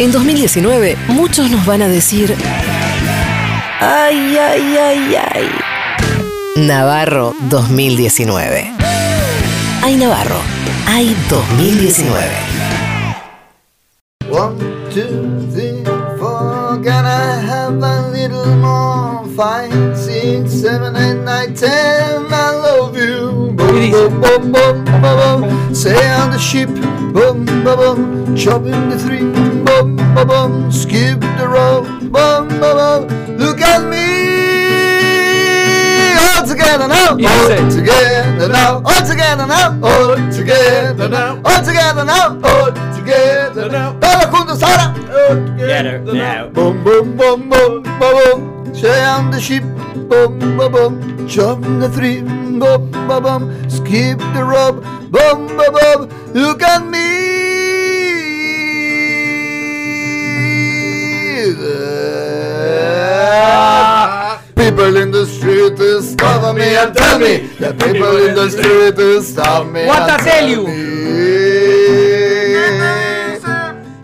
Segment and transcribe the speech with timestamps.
[0.00, 2.34] En 2019, muchos nos van a decir.
[3.80, 5.50] Ay, ay, ay, ay.
[6.56, 8.78] Navarro 2019.
[9.82, 10.40] Ay, Navarro.
[10.86, 12.16] Ay, 2019.
[14.30, 14.56] One,
[14.88, 15.84] two, three,
[16.18, 16.80] four.
[16.82, 19.28] Can I have a little more?
[19.36, 22.24] Five, six, seven, eight, nine, ten.
[22.32, 23.52] I love you.
[23.52, 25.74] Boom, boom, boom, boom, boom, boom.
[25.74, 26.70] Sail the ship.
[27.12, 28.34] Boom, boom, boom.
[28.34, 29.49] Chopping the three.
[30.14, 30.72] Boom, boom.
[30.72, 31.86] Skip the rope.
[32.00, 33.36] Boom, boom, boom.
[33.38, 34.08] Look at me.
[36.18, 37.10] All together now.
[37.12, 38.82] All together now.
[38.84, 39.80] All together now.
[39.82, 41.40] All together now.
[41.44, 42.40] All together now.
[42.42, 43.92] All together now.
[44.00, 44.94] Todos juntos ahora.
[45.56, 46.48] Together now.
[46.48, 48.74] Boom, boom, boom, boom, boom, boom.
[48.74, 49.62] Sail the ship.
[50.08, 51.28] Boom, boom, boom.
[51.28, 52.22] Jump the three.
[52.22, 53.70] Boom, boom, boom.
[53.70, 54.82] Skip the rope.
[55.10, 56.08] Boom, boom, boom.
[56.34, 57.29] Look at me.
[64.54, 67.48] People in the street stop me and tell me.
[67.58, 70.66] The people in the street stop me What I tell you?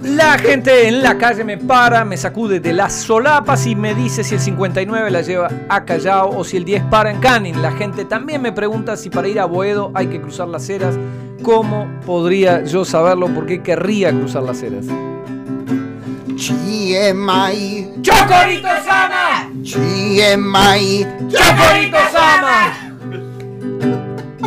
[0.01, 4.25] La gente en la calle me para, me sacude de las solapas y me dice
[4.25, 7.61] si el 59 la lleva a Callao o si el 10 para en Canning.
[7.61, 10.99] La gente también me pregunta si para ir a Boedo hay que cruzar las ceras.
[11.43, 13.29] ¿Cómo podría yo saberlo?
[13.29, 14.87] ¿Por qué querría cruzar las ceras?
[16.37, 19.51] GMI, ¡Chocorito Sama!
[19.63, 22.86] GMI, ¡Chocorito Sama!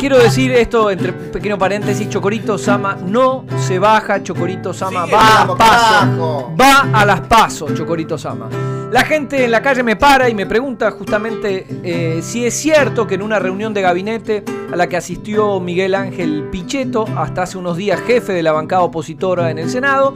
[0.00, 5.26] Quiero decir esto entre pequeño paréntesis, Chocorito Sama no se baja, Chocorito Sama Sigue, va
[5.26, 6.56] a vamos, paso, carajo.
[6.58, 8.48] va a las pasos, Chocorito Sama.
[8.90, 13.06] La gente en la calle me para y me pregunta justamente eh, si es cierto
[13.06, 17.58] que en una reunión de gabinete a la que asistió Miguel Ángel Pichetto, hasta hace
[17.58, 20.14] unos días jefe de la bancada opositora en el Senado,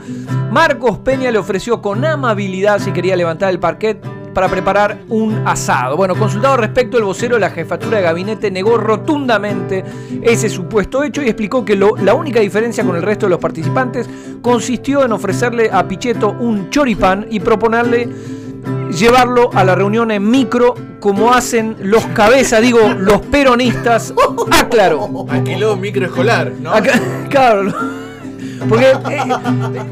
[0.51, 4.03] Marcos Peña le ofreció con amabilidad si quería levantar el parquet
[4.35, 5.97] para preparar un asado.
[5.97, 9.84] Bueno, consultado al respecto, el vocero de la jefatura de gabinete negó rotundamente
[10.22, 13.39] ese supuesto hecho y explicó que lo- la única diferencia con el resto de los
[13.39, 14.09] participantes
[14.43, 18.09] consistió en ofrecerle a Pichetto un choripán y proponerle
[18.99, 24.15] llevarlo a la reunión en micro como hacen los cabezas, digo, los peronistas.
[24.50, 25.27] Aclaró.
[25.28, 26.73] Alquiló un microescolar, ¿no?
[26.73, 27.73] Acá- claro.
[28.69, 29.22] Porque eh,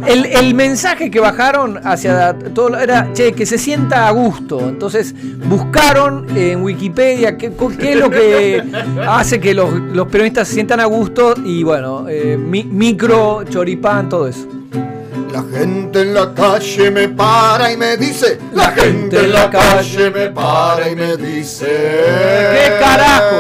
[0.07, 4.61] el, el mensaje que bajaron hacia todo era, che, que se sienta a gusto.
[4.69, 5.15] Entonces
[5.49, 8.63] buscaron en Wikipedia qué, qué es lo que
[9.07, 14.09] hace que los, los peronistas se sientan a gusto y bueno, eh, mi- micro, choripán,
[14.09, 14.47] todo eso.
[15.33, 18.39] La gente en la calle me para y me dice.
[18.53, 21.65] La gente en la calle me para y me dice.
[21.65, 23.37] ¿Qué carajo?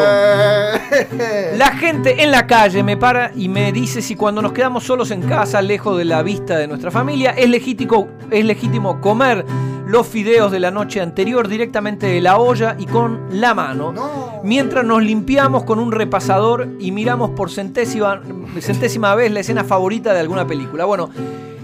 [1.58, 5.10] La gente en la calle me para y me dice si cuando nos quedamos solos
[5.10, 9.44] en casa, lejos de la vista de nuestra familia, es legítimo, es legítimo comer
[9.86, 13.92] los fideos de la noche anterior directamente de la olla y con la mano,
[14.42, 18.22] mientras nos limpiamos con un repasador y miramos por centésima,
[18.60, 20.86] centésima vez la escena favorita de alguna película.
[20.86, 21.10] Bueno,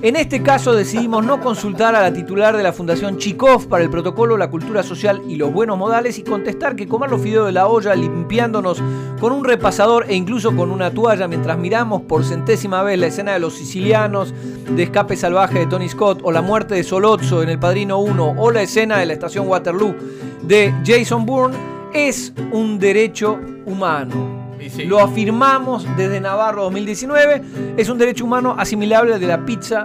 [0.00, 3.91] en este caso decidimos no consultar a la titular de la Fundación Chikov para el
[3.91, 7.53] protocolo, la cultura social y los buenos modales y contestar que comer los fideos de
[7.53, 8.81] la olla limpiándonos
[9.20, 13.32] con un repasador e incluso con una toalla mientras miramos por centésima vez la escena
[13.32, 14.32] de los sicilianos,
[14.70, 18.34] de Escape Salvaje de Tony Scott o la muerte de Solozzo en El Padrino 1
[18.38, 19.97] o la escena de la estación Waterloo
[20.42, 21.56] de Jason Bourne
[21.92, 24.38] es un derecho humano.
[24.86, 27.42] Lo afirmamos desde Navarro 2019.
[27.76, 29.84] Es un derecho humano asimilable al de la pizza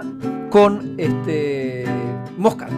[0.50, 1.84] con este
[2.38, 2.72] moscato.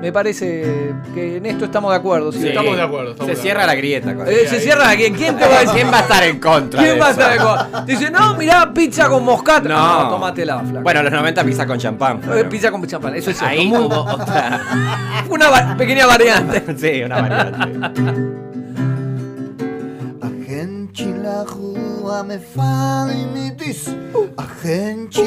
[0.00, 2.30] Me parece que en esto estamos de acuerdo.
[2.30, 2.40] ¿sí?
[2.42, 2.48] Sí.
[2.48, 4.14] Estamos de acuerdo, estamos Se de cierra la grieta.
[4.14, 5.10] con- Eh, se cierra aquí.
[5.12, 5.74] ¿Quién te va a decir?
[5.76, 6.78] ¿Quién va a estar en contra?
[6.82, 7.86] ¿Quién de va a estar de acuerdo?
[7.86, 9.66] Dice, no, mirá, pizza con moscato.
[9.70, 10.10] No.
[10.10, 10.80] tomate la flaca.
[10.82, 12.20] Bueno, los 90 pizza con champán.
[12.36, 13.56] Eh, pizza con champán, eso es cierto.
[13.56, 14.60] Ahí Muy- hubo otra.
[15.30, 16.62] Una va- pequeña variante.
[16.76, 18.43] Sí, una variante.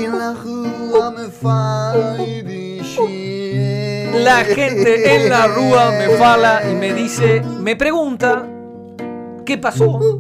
[0.07, 4.11] La rua me fala y dice.
[4.23, 8.47] La gente en la rúa me fala y me dice, me pregunta,
[9.45, 10.19] ¿qué pasó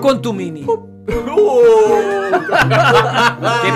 [0.00, 0.66] con tu mini?
[1.06, 1.14] ¿Qué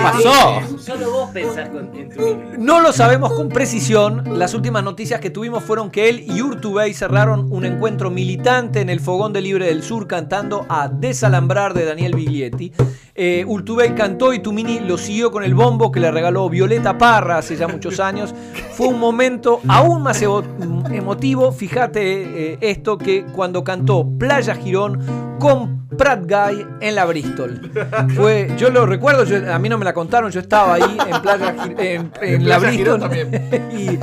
[0.01, 0.61] pasó?
[0.79, 2.41] Solo vos pensás con- en tu mini.
[2.57, 4.23] No lo sabemos con precisión.
[4.39, 8.89] Las últimas noticias que tuvimos fueron que él y Urtubey cerraron un encuentro militante en
[8.89, 12.71] el Fogón de Libre del Sur cantando a Desalambrar de Daniel Biglietti.
[13.21, 17.39] Eh, Urtubey cantó y Tumini lo siguió con el bombo que le regaló Violeta Parra
[17.39, 18.33] hace ya muchos años.
[18.71, 24.99] Fue un momento aún más emotivo, fíjate eh, esto, que cuando cantó Playa Girón
[25.37, 27.71] con Pratt Guy en la Bristol.
[28.15, 31.21] Fue, yo lo recuerdo, yo- a mí no me la contaron, yo estaba ahí en
[31.21, 33.01] Playa en, en En la Bristol
[33.73, 33.99] y,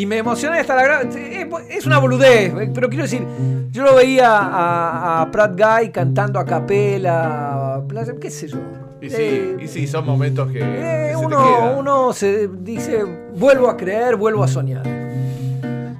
[0.00, 1.08] y me emocioné hasta la gran...
[1.10, 3.24] Es, es una boludez, pero quiero decir,
[3.70, 8.58] yo lo veía a, a Pratt Guy cantando a capela, Playa, qué sé yo.
[9.00, 11.78] Y sí, Eh, y sí, son momentos que, eh, se te uno, quedan.
[11.78, 13.04] uno se dice,
[13.34, 14.82] vuelvo a creer, vuelvo a soñar.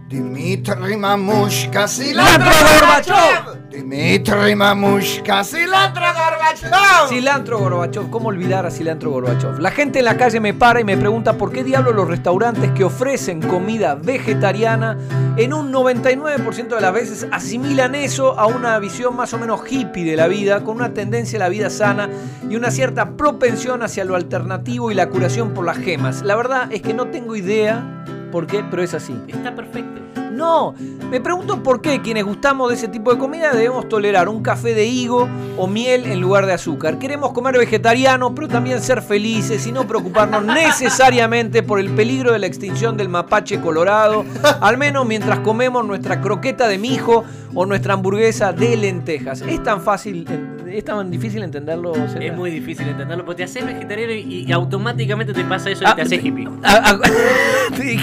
[0.09, 3.48] Dimitri Mamushka, ¡Cilantro cilantro
[3.79, 7.09] Dimitri Mamushka, cilantro Gorbachev.
[7.09, 9.61] Cilantro Gorbachev, ¿cómo olvidar a Cilantro Gorbachev?
[9.61, 12.73] La gente en la calle me para y me pregunta por qué diablos los restaurantes
[12.73, 14.99] que ofrecen comida vegetariana
[15.37, 20.05] en un 99% de las veces asimilan eso a una visión más o menos hippie
[20.05, 22.11] de la vida, con una tendencia a la vida sana
[22.51, 26.23] y una cierta propensión hacia lo alternativo y la curación por las gemas.
[26.23, 29.17] La verdad es que no tengo idea por qué, pero es así.
[29.29, 30.08] Está perfecto.
[30.33, 30.75] No,
[31.11, 34.75] me pregunto por qué quienes gustamos de ese tipo de comida debemos tolerar un café
[34.75, 36.99] de higo o miel en lugar de azúcar.
[36.99, 42.39] Queremos comer vegetariano, pero también ser felices y no preocuparnos necesariamente por el peligro de
[42.39, 44.25] la extinción del mapache colorado,
[44.61, 49.43] al menos mientras comemos nuestra croqueta de mijo o nuestra hamburguesa de lentejas.
[49.43, 50.27] Es tan fácil,
[50.73, 51.95] es tan difícil entenderlo.
[51.95, 52.25] Celta?
[52.25, 55.87] Es muy difícil entenderlo, porque te haces vegetariano y, y automáticamente te pasa eso y
[55.87, 56.49] Ah, te haces hippie.
[56.65, 56.99] A- a-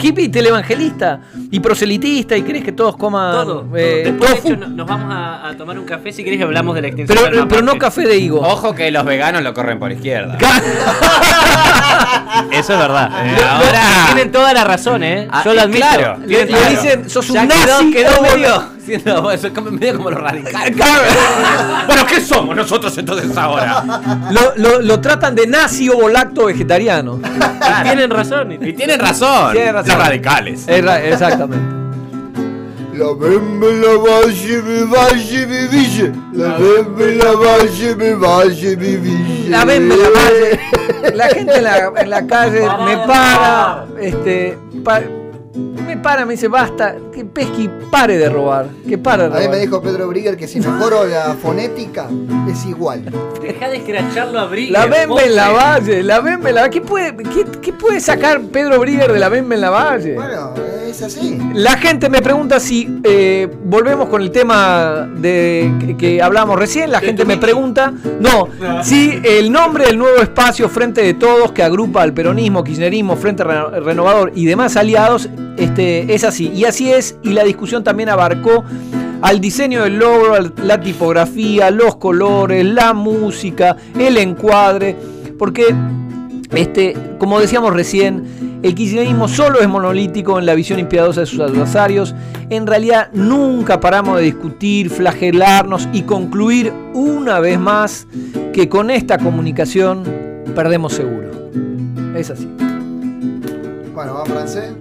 [0.01, 1.19] hippie y televangelista
[1.51, 3.65] y proselitista y crees que todos coman Todo.
[3.75, 4.47] eh, Después, de tofu.
[4.49, 7.17] hecho, no- nos vamos a, a tomar un café si querés hablamos de la extensión
[7.31, 8.39] Pero, pero no café de higo.
[8.41, 10.37] Ojo que los veganos lo corren por izquierda.
[12.51, 13.09] Eso es verdad.
[13.25, 15.27] Eh, ahora- Tienen toda la razón, ¿eh?
[15.31, 15.77] Ah, Yo lo admito.
[15.87, 16.17] claro.
[16.47, 17.91] Toda- dicen, sos un Ya nazi.
[17.91, 20.75] quedó, quedó o- medio, siendo, eso es como- medio como los radicales.
[21.87, 23.83] bueno, ¿qué somos nosotros entonces ahora?
[24.31, 27.19] Lo, lo- lo tratan de nazi o lacto vegetariano.
[27.21, 28.51] Y tienen razón.
[28.53, 29.97] Y tienen razón, Tienen razón.
[29.97, 30.63] los radicales.
[30.67, 31.75] Es ra- exactamente.
[32.93, 36.13] La bembe, la valle, me valle, me ville.
[36.31, 39.49] La bembe, la valle, me valle, me ville.
[39.49, 40.59] La en la calle.
[41.13, 43.85] La gente en la, en la calle me para.
[43.99, 44.57] Este.
[44.81, 45.01] pa-
[45.95, 48.67] para, me dice, basta, que Pesky pare de robar.
[48.87, 49.49] Que pare de A mí robar.
[49.51, 52.07] me dijo Pedro Brigger que si mejoro la fonética
[52.49, 53.03] es igual.
[53.41, 54.71] Deja de escracharlo a Brigger.
[54.73, 55.49] La Bembe en la.
[55.51, 56.71] Valle, la Bembe en la Valle.
[56.73, 60.15] ¿Qué puede, qué, qué puede sacar Pedro Brigger de la Bembe en la Valle?
[60.15, 60.53] Bueno,
[60.87, 61.39] es así.
[61.53, 66.91] La gente me pregunta si eh, volvemos con el tema de que, que hablamos recién.
[66.91, 68.81] La gente me pregunta, no, Ah.
[68.83, 73.43] si el nombre del nuevo espacio Frente de Todos que agrupa al peronismo, kirchnerismo, Frente
[73.43, 76.51] Re- Renovador y demás aliados, este, es así.
[76.53, 77.17] Y así es.
[77.23, 78.63] Y la discusión también abarcó
[79.21, 84.95] al diseño del logo, al- la tipografía, los colores, la música, el encuadre,
[85.39, 85.73] porque
[86.51, 91.39] este, como decíamos recién, el kirchnerismo solo es monolítico en la visión impiedosa de sus
[91.39, 92.15] adversarios.
[92.49, 98.07] En realidad nunca paramos de discutir, flagelarnos y concluir una vez más
[98.53, 100.03] que con esta comunicación
[100.55, 101.31] perdemos seguro.
[102.15, 102.47] Es así.
[103.93, 104.73] Bueno, va francés.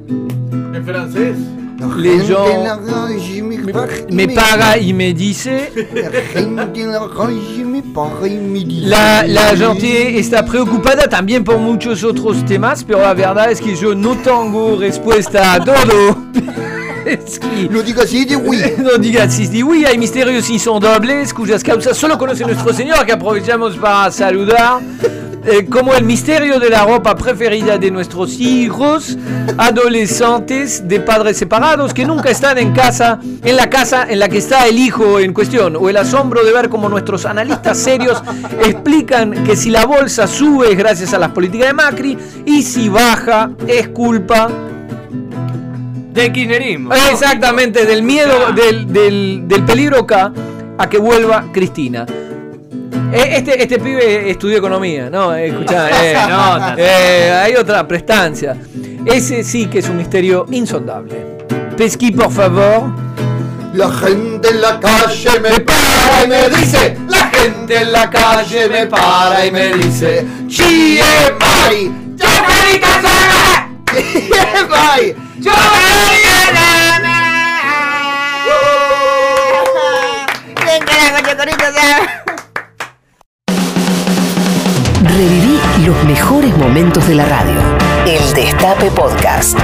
[0.74, 1.36] En francés.
[1.78, 5.72] La Les gente gens en la calle me paga y Me paga y me dice...
[5.92, 8.86] La gente en la calle me paga y me dice.
[8.86, 13.74] La, la gente está preocupada también por muchos otros temas, pero la verdad es que
[13.74, 16.16] yo no tengo respuesta a todo.
[17.04, 18.58] Es que- No digas así de oui.
[18.78, 23.12] No digas sí, sí, oui, hay misterios insondables cuyas causas solo conoce nuestro Señor, que
[23.12, 24.80] aprovechamos para saludar.
[25.46, 29.18] Eh, como el misterio de la ropa preferida de nuestros hijos,
[29.58, 34.38] adolescentes de padres separados que nunca están en casa, en la casa en la que
[34.38, 38.22] está el hijo en cuestión, o el asombro de ver cómo nuestros analistas serios
[38.64, 42.88] explican que si la bolsa sube es gracias a las políticas de Macri y si
[42.88, 44.48] baja es culpa
[46.12, 46.94] Del kirchnerismo.
[46.94, 50.32] Exactamente, del miedo, del, del, del peligro acá
[50.78, 52.06] a que vuelva Cristina.
[53.14, 55.34] Eh, Este, este pibe estudió economía, ¿no?
[55.34, 58.56] Eh, Escuchá, eh, no, eh, hay otra prestancia.
[59.06, 61.38] Ese sí que es un misterio insondable.
[61.76, 62.90] Pesqui, por favor.
[63.74, 66.96] La gente en la calle me para y me dice.
[67.08, 70.24] La gente en la calle me para y me dice.
[70.48, 71.02] Chie
[71.40, 71.90] mai.
[72.16, 73.68] Chacarita saga.
[75.40, 76.33] Chie
[87.14, 87.60] la radio.
[88.06, 89.56] El Destape Podcast.